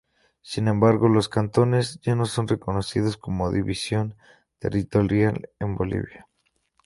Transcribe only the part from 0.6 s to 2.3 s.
embargo, los cantones ya no